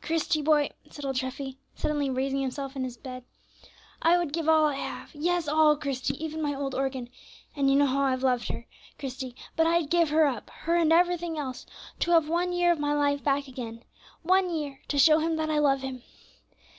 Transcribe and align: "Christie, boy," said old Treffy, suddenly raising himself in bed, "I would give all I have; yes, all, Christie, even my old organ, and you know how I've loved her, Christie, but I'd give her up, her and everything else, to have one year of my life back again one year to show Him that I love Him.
"Christie, 0.00 0.40
boy," 0.40 0.70
said 0.90 1.04
old 1.04 1.16
Treffy, 1.16 1.58
suddenly 1.74 2.08
raising 2.08 2.40
himself 2.40 2.76
in 2.76 2.88
bed, 3.02 3.24
"I 4.00 4.16
would 4.16 4.32
give 4.32 4.48
all 4.48 4.64
I 4.64 4.76
have; 4.76 5.10
yes, 5.14 5.46
all, 5.48 5.76
Christie, 5.76 6.14
even 6.16 6.40
my 6.40 6.54
old 6.54 6.74
organ, 6.74 7.10
and 7.54 7.68
you 7.68 7.76
know 7.76 7.84
how 7.84 8.00
I've 8.00 8.22
loved 8.22 8.48
her, 8.48 8.66
Christie, 8.98 9.36
but 9.54 9.66
I'd 9.66 9.90
give 9.90 10.08
her 10.08 10.24
up, 10.26 10.48
her 10.48 10.76
and 10.76 10.94
everything 10.94 11.36
else, 11.36 11.66
to 12.00 12.12
have 12.12 12.26
one 12.26 12.54
year 12.54 12.72
of 12.72 12.78
my 12.80 12.94
life 12.94 13.22
back 13.22 13.48
again 13.48 13.84
one 14.22 14.48
year 14.48 14.80
to 14.88 14.96
show 14.98 15.18
Him 15.18 15.36
that 15.36 15.50
I 15.50 15.58
love 15.58 15.82
Him. 15.82 16.02